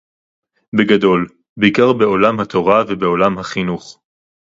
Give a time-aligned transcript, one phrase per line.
[0.77, 1.27] בגדול,
[1.57, 3.97] בעיקר בעולם התורה ובעולם החינוך